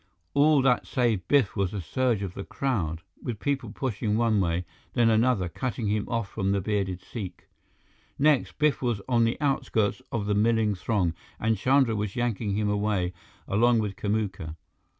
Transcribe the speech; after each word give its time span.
All 0.33 0.63
that 0.63 0.87
saved 0.87 1.27
Biff 1.27 1.55
was 1.55 1.75
a 1.75 1.79
surge 1.79 2.23
of 2.23 2.33
the 2.33 2.43
crowd, 2.43 3.03
with 3.21 3.37
people 3.39 3.69
pushing 3.71 4.17
one 4.17 4.41
way, 4.41 4.65
then 4.93 5.11
another, 5.11 5.47
cutting 5.47 5.89
him 5.89 6.09
off 6.09 6.27
from 6.27 6.53
the 6.53 6.59
bearded 6.59 7.03
Sikh. 7.03 7.47
Next, 8.17 8.57
Biff 8.57 8.81
was 8.81 8.99
on 9.07 9.25
the 9.25 9.39
outskirts 9.39 10.01
of 10.11 10.25
the 10.25 10.33
milling 10.33 10.73
throng, 10.73 11.13
and 11.39 11.55
Chandra 11.55 11.95
was 11.95 12.15
yanking 12.15 12.55
him 12.57 12.67
away, 12.67 13.13
along 13.47 13.77
with 13.77 13.95
Kamuka. 13.95 14.55